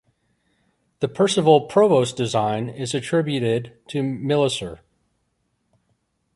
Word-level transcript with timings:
The 0.99 1.07
Percival 1.07 1.67
Provost 1.67 2.17
design 2.17 2.69
is 2.69 2.95
attributed 2.95 3.77
to 3.89 4.01
Millicer. 4.01 4.79